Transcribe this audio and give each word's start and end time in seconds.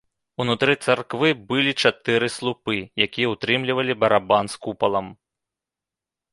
Унутры 0.43 0.73
царквы 0.87 1.29
былі 1.51 1.71
чатыры 1.83 2.31
слупы, 2.37 2.79
якія 3.09 3.27
ўтрымлівалі 3.35 3.93
барабан 4.03 4.53
з 4.55 4.61
купалам. 4.67 5.07